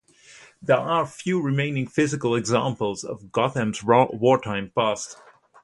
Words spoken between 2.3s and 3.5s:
examples of